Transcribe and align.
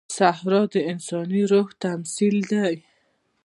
صحرا 0.17 0.61
د 0.73 0.75
انساني 0.91 1.41
روح 1.51 1.67
تمثیل 1.83 2.35
دی. 2.51 2.73